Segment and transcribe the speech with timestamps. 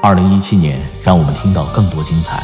[0.00, 2.40] 二零一七年让我们听到更多精彩。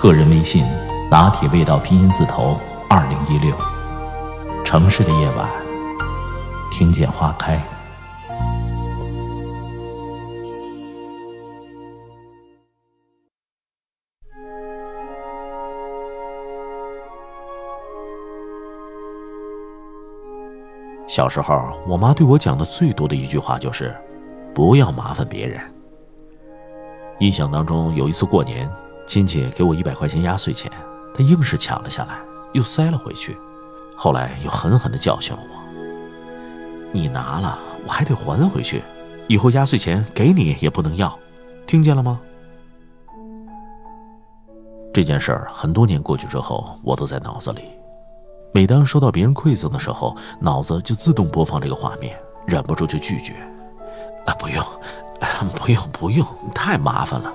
[0.00, 0.64] 个人微信：
[1.08, 3.56] 拿铁味道拼音字头二零一六。
[4.64, 5.48] 城市的夜晚，
[6.72, 7.62] 听见花开。
[21.06, 23.96] 小时候，我妈对我讲的最多的一句话就是
[24.52, 25.60] ：“不要麻烦别人。”
[27.20, 28.68] 印象当中，有一次过年，
[29.06, 30.72] 亲戚给我一百块钱压岁钱，
[31.14, 32.18] 他硬是抢了下来，
[32.54, 33.36] 又塞了回去，
[33.94, 35.48] 后来又狠狠地教训了我
[36.92, 38.82] ：“你拿了，我还得还回去，
[39.28, 41.18] 以后压岁钱给你也不能要，
[41.66, 42.18] 听见了吗？”
[44.92, 47.64] 这件事儿很多年过去之后，我都在脑子里。
[48.52, 53.34] 每当收到别人馈赠的时候，脑子就自动播放这个画面，忍不住就拒绝
[54.24, 54.64] ：“啊，不用，
[55.54, 57.32] 不用，不用，太麻烦了。”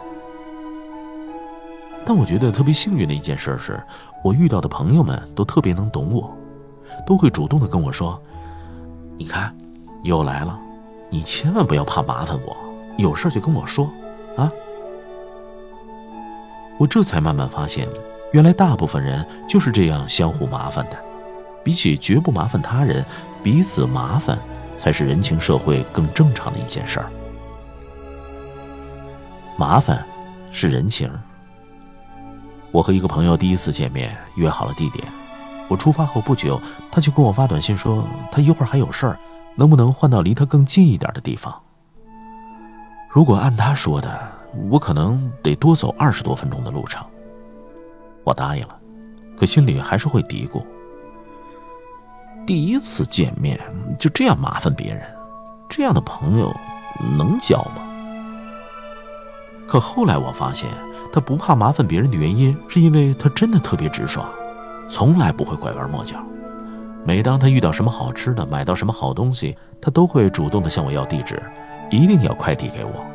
[2.06, 3.82] 但我觉得特别幸运的一件事是，
[4.24, 6.32] 我遇到的朋友们都特别能懂我，
[7.06, 8.22] 都会主动的跟我说
[9.18, 9.56] ：“你看，
[10.04, 10.60] 又来了，
[11.10, 12.56] 你千万不要怕麻烦我，
[12.98, 13.90] 有事就跟我说，
[14.38, 14.52] 啊。”
[16.78, 17.88] 我这才慢慢发现，
[18.34, 20.98] 原来大部分人就是这样相互麻烦的。
[21.64, 23.04] 比起绝不麻烦他人，
[23.42, 24.38] 彼此麻烦
[24.78, 27.10] 才是人情社会更正常的一件事儿。
[29.58, 30.04] 麻烦
[30.52, 31.10] 是人情。
[32.72, 35.08] 我和一个朋友第一次见面，约好了地点。
[35.68, 36.62] 我出发后不久，
[36.92, 39.18] 他就跟我发短信说，他一会儿还有事儿，
[39.56, 41.56] 能不能换到离他更近一点的地方？
[43.10, 44.32] 如果按他说的，
[44.70, 47.04] 我可能得多走二十多分钟的路程。
[48.26, 48.78] 我答应了，
[49.40, 50.62] 可心里还是会嘀咕。
[52.46, 53.60] 第一次见面
[53.98, 55.02] 就这样麻烦别人，
[55.70, 56.54] 这样的朋友
[57.18, 57.85] 能交吗？
[59.68, 60.70] 可后来我发现，
[61.12, 64.28] 他不怕麻烦别人的原因，是因为他真的特别直爽，
[64.90, 66.18] 从来不会拐弯抹角。
[67.04, 71.42] 每当他遇到什么好吃的，买到什么好东西，他都会主动的向我要地址，
[71.90, 73.06] 一定要快递给我。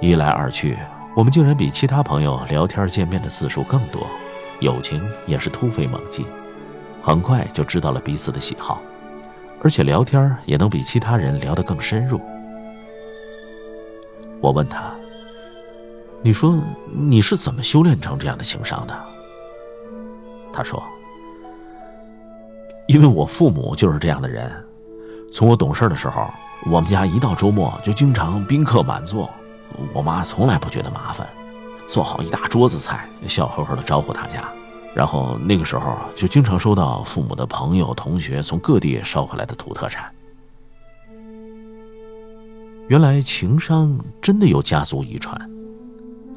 [0.00, 0.76] 一来二去，
[1.16, 4.06] 我们竟然比其他朋友聊天见面的次数更多，
[4.60, 6.26] 友情也是突飞猛进。
[7.02, 8.80] 很快就知道了彼此的喜好，
[9.62, 12.20] 而且聊天也能比其他人聊得更深入。
[14.40, 14.92] 我问他
[16.26, 16.60] ：“你说
[16.92, 19.06] 你是怎么修炼成这样的情商的？”
[20.52, 20.82] 他说
[22.88, 24.50] ：“因为我父母就是这样的人，
[25.32, 26.28] 从我懂事的时候，
[26.64, 29.30] 我们家一到周末就经常宾客满座，
[29.92, 31.24] 我妈从来不觉得麻烦，
[31.86, 34.42] 做好一大桌子菜，笑呵呵的招呼大家。”
[34.96, 40.10] 然后那个时候就经常收到父母的朋友、同学从各地捎回来的土特产。
[42.88, 45.38] 原来情商真的有家族遗传，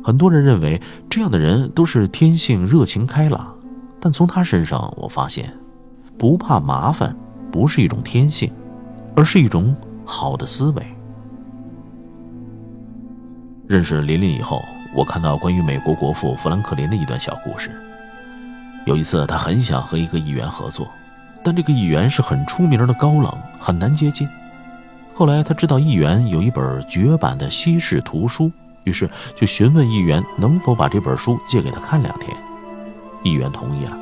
[0.04, 3.54] 很多人认为这样的人都是天性热情开朗，
[4.00, 5.54] 但从他身上我发现，
[6.18, 7.16] 不怕麻烦
[7.52, 8.52] 不是一种天性，
[9.16, 10.84] 而是一种好的思维。
[13.68, 14.64] 认识琳琳以后，
[14.96, 17.70] 我看到关于美国国父富兰克林的一段小故事。
[18.86, 20.88] 有一次，他很想和一个议员合作，
[21.44, 24.28] 但这个议员是很出名的高冷，很难接近。
[25.14, 28.50] 后来他知道议员有一本绝版的西式图书，
[28.84, 32.36] 于是就询问议员能否把这本书借给他看两天。
[33.24, 33.98] 议员同意了。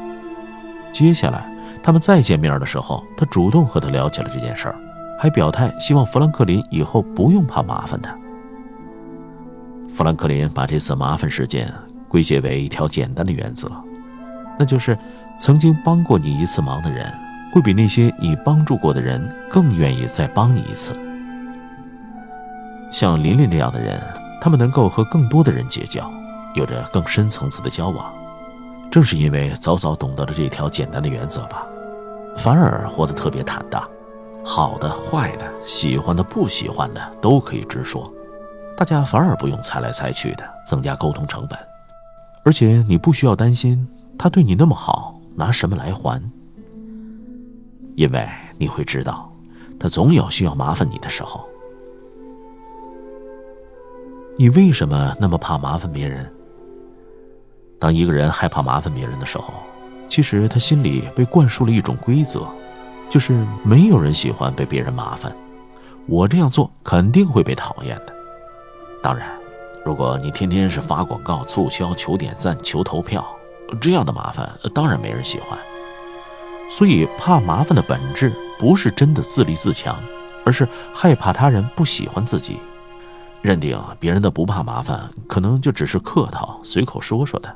[0.94, 1.50] 接下来
[1.82, 4.76] 他们再见面的时候，他主动和他聊起了这件事儿，
[5.20, 8.16] 还表态希望富兰克林以后不用怕麻烦他。
[9.90, 11.74] 富兰克林把这次麻烦事件
[12.08, 13.72] 归结为一条简单的原则。
[14.60, 14.98] 那就是，
[15.40, 17.12] 曾经帮过你一次忙的人，
[17.52, 20.96] 会比那些你帮助过的人更愿意再帮你一次。
[22.92, 24.02] 像琳琳这样的人，
[24.40, 26.12] 他们能够和更多的人结交，
[26.54, 28.14] 有着更深层次的交往。
[28.90, 31.68] 正是因为早早懂得了这条简单的原则吧，
[32.38, 33.88] 反而活得特别坦荡，
[34.44, 38.10] 好的、坏的、喜欢的、不喜欢的都可以直说，
[38.78, 41.60] 大家反而不用猜来猜去的，增加沟通成本，
[42.44, 43.88] 而且你不需要担心。
[44.18, 46.22] 他对你那么好，拿什么来还？
[47.96, 49.30] 因为你会知道，
[49.80, 51.48] 他总有需要麻烦你的时候。
[54.40, 56.32] 你为什么那么怕麻烦别人？
[57.80, 59.52] 当一个人害怕麻烦别人的时候，
[60.08, 62.46] 其实他心里被灌输了一种规则，
[63.10, 65.36] 就是没有人喜欢被别人麻烦，
[66.06, 68.14] 我这样做肯定会被讨厌的。
[69.02, 69.28] 当然，
[69.84, 73.26] 如果你天天是发广告、促销、求点赞、求投票，
[73.82, 75.58] 这样的麻烦当然没人喜欢。
[76.70, 79.98] 所以，怕麻烦的本质不是真的自立自强，
[80.46, 82.60] 而是害怕他人不喜欢自己，
[83.42, 87.56] 认定别人的不怕麻烦可能就只是客套、随口说说的。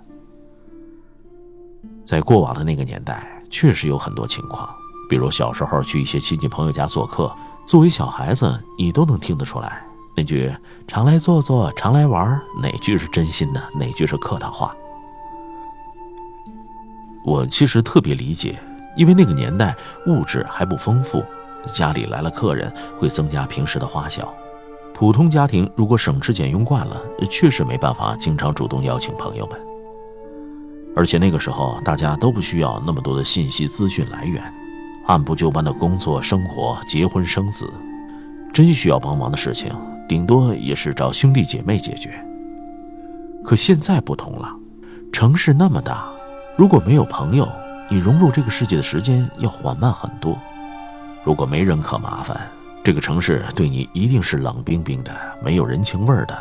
[2.06, 4.70] 在过往的那个年代，确实有很多情况，
[5.10, 7.34] 比如小时候去一些亲戚朋友家做客，
[7.66, 9.82] 作为小孩子，你都能听得出来，
[10.16, 10.54] 那句
[10.88, 14.76] “常来坐坐，常来玩”，哪句是真心的，哪句是客套话。
[17.26, 18.60] 我其实特别理解。
[18.98, 19.74] 因为那个年代
[20.06, 21.24] 物质还不丰富，
[21.72, 22.70] 家里来了客人
[23.00, 24.28] 会增加平时的花销。
[25.02, 29.60] 普通家庭如果省吃俭用惯了，确实没办法经常主动邀请朋友们。
[30.96, 34.44] 而且那个时候大家都不需要那么多的信息资讯来源，
[35.08, 37.68] 按部就班的工作生活、结婚生子，
[38.54, 39.74] 真需要帮忙的事情，
[40.08, 42.24] 顶多也是找兄弟姐妹解决。
[43.44, 44.54] 可现在不同了，
[45.12, 46.06] 城市那么大，
[46.56, 47.50] 如果没有朋友，
[47.90, 50.38] 你融入这个世界的时间要缓慢很多。
[51.24, 52.40] 如果没人可麻烦，
[52.84, 55.12] 这个城市对你一定是冷冰冰的、
[55.44, 56.36] 没有人情味的，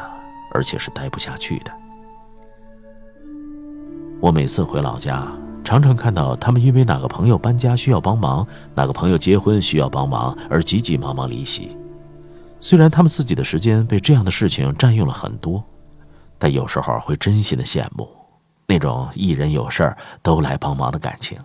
[0.52, 1.72] 而且是待不下去的。
[4.20, 5.30] 我每次回老家，
[5.62, 11.76] 常常看到他们因为哪个朋友搬家需要帮忙，哪个朋友结婚需要帮忙而急急忙忙离席。
[12.58, 15.62] 虽然他们自己的时间被这样的事情占用了很多，
[16.38, 18.08] 但有时候会真心的羡慕。
[18.66, 21.38] 那种一人有事儿都来帮忙的感情。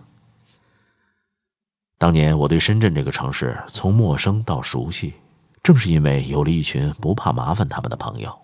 [1.98, 5.14] 当年我对深圳这个城市从陌生到熟悉，
[5.62, 8.36] 正是因为有了一群不怕麻烦他们的朋友。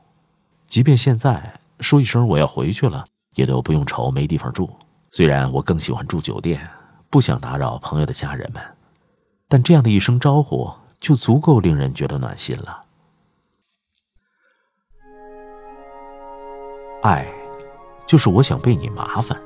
[0.66, 3.04] 即便现在说一声我要回去了，
[3.34, 4.70] 也都不用愁没地方住。
[5.10, 6.66] 虽然我更喜欢住酒店，
[7.10, 8.62] 不想打扰朋友的家人们，
[9.48, 12.84] 但这样的一声招呼就足够令人觉得暖心了。
[17.02, 17.26] 爱。
[18.04, 19.40] 就是我想被你麻烦。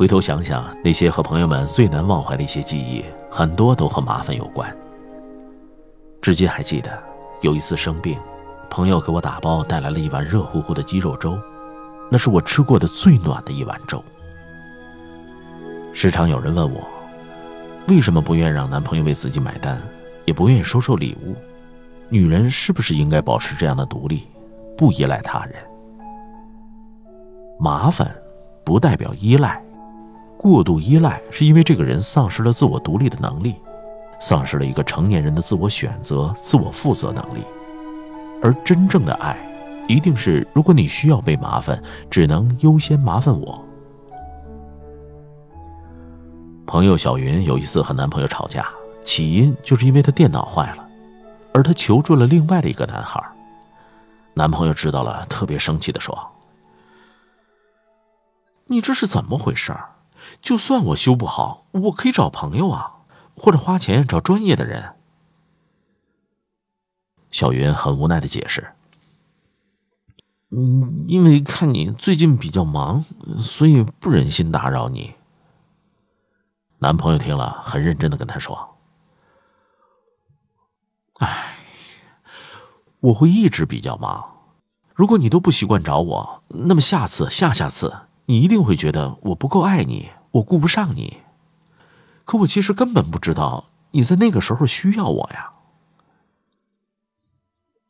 [0.00, 4.74] 回头想想，那些和朋友们最难忘怀的一些记忆，很多都和麻烦有关。
[6.22, 6.90] 至今还记得，
[7.42, 8.16] 有一次生病，
[8.70, 11.38] 朋友给我打包带来了一碗热乎乎的鸡肉粥，
[12.10, 14.02] 那是我吃过的最暖的一碗粥。
[15.92, 16.80] 时常有人问我，
[17.86, 19.78] 为什么不愿让男朋友为自己买单，
[20.24, 21.36] 也不愿意收受礼物？
[22.08, 24.26] 女人是不是应该保持这样的独立，
[24.78, 25.56] 不依赖他人？
[27.58, 28.10] 麻烦，
[28.64, 29.62] 不代表依赖。
[30.42, 33.56] 过度依赖是因为这个人丧失了自我独立的能力，
[34.18, 37.42] 丧失了一个成年人的自我选择、自我负责能力。
[38.42, 39.36] 而真正的爱，
[39.86, 41.78] 一定是如果你需要被麻烦，
[42.08, 43.62] 只能优先麻烦我。
[46.66, 48.66] 朋友小云有一次和男朋友吵架，
[49.04, 50.88] 起因就是因为她电脑坏了，
[51.52, 53.22] 而她求助了另外的一个男孩。
[54.32, 56.18] 男朋友知道了，特别生气的说。
[58.68, 59.76] 你这是怎么回事？
[60.40, 62.96] 就算我修不好，我可以找朋友啊，
[63.36, 64.94] 或者花钱找专业的人。
[67.30, 68.72] 小云很无奈的解释
[70.50, 73.04] ：“嗯，因为看你最近比较忙，
[73.38, 75.14] 所以不忍心打扰你。”
[76.80, 78.76] 男朋友听了，很认真的跟她说
[81.20, 81.56] ：“哎，
[83.00, 84.24] 我会一直比较忙，
[84.94, 87.94] 如果你都不习惯找我，那么下次、下下次。”
[88.26, 91.18] 你一定会觉得我不够爱你，我顾不上你。
[92.24, 95.50] 可我其实根本不知道你在那个时候需要我呀。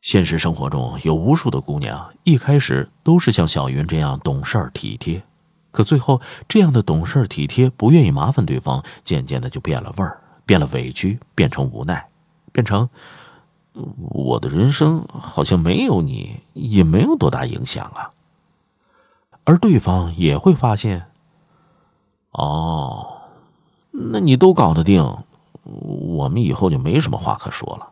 [0.01, 5.21] 现实生活中有无数的姑娘，一开始都是像小云这样懂事儿体贴，
[5.69, 12.09] 可最后这样的懂事儿体贴、不愿意麻烦对方，渐渐的就变了味儿，变了委屈，变成无奈，
[12.51, 12.89] 变成
[13.73, 18.09] 我的人生好像没有你也没有多大影响啊。
[19.43, 21.10] 而对方也会发现，
[22.31, 23.21] 哦，
[23.91, 25.03] 那你都搞得定，
[25.63, 27.91] 我们以后就没什么话可说了。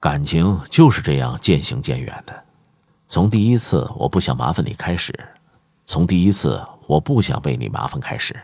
[0.00, 2.44] 感情就是这样渐行渐远的，
[3.08, 5.12] 从第一次我不想麻烦你开始，
[5.84, 8.38] 从第一次我不想被你麻烦开始。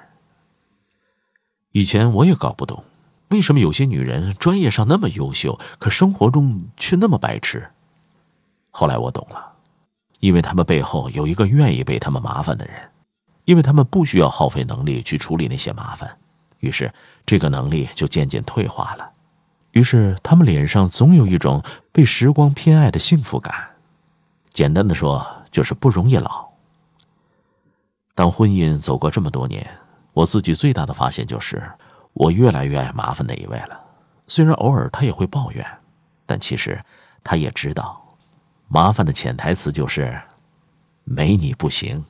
[1.71, 2.83] 以前我也搞不懂，
[3.29, 7.71] 为什么有些女人专业上那么优秀，可生活中却那么白痴。
[8.71, 9.53] 后来我懂了。
[10.21, 12.91] 因为他们背后有一个愿意被他们麻烦的人，
[13.45, 16.17] 因为他们不需要耗费能力去处理那些麻烦，
[16.61, 16.93] 于是
[17.27, 19.11] 这个能力就渐渐退化了。
[19.73, 23.55] 于是他们脸上总有一种被时光偏爱的幸福感。
[24.51, 26.49] 简单的说，就是不容易老。
[28.15, 29.67] 当婚姻走过这么多年，
[30.13, 31.61] 我自己最大的发现就是，
[32.13, 33.81] 我越来越爱麻烦那一位了。
[34.29, 35.67] 虽然偶尔他也会抱怨，
[36.25, 36.81] 但其实
[37.25, 38.01] 他也知道，
[38.69, 40.17] 麻烦的潜台词就是，
[41.03, 42.05] 没你不行。